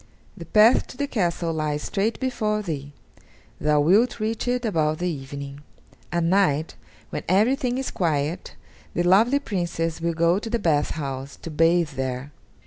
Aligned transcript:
The 0.35 0.47
path 0.47 0.87
to 0.87 0.97
the 0.97 1.05
castle 1.05 1.53
lies 1.53 1.83
straight 1.83 2.19
before 2.19 2.63
thee; 2.63 2.91
thou 3.59 3.81
wilt 3.81 4.19
reach 4.19 4.47
it 4.47 4.65
about 4.65 4.97
the 4.97 5.07
evening. 5.07 5.59
At 6.11 6.23
night, 6.23 6.73
when 7.11 7.21
everything 7.29 7.77
is 7.77 7.91
quiet, 7.91 8.55
the 8.95 9.03
lovely 9.03 9.37
Princess 9.37 10.01
will 10.01 10.15
go 10.15 10.39
to 10.39 10.49
the 10.49 10.57
bath 10.57 10.89
house, 10.95 11.35
to 11.43 11.51
bathe 11.51 11.89
there. 11.91 12.31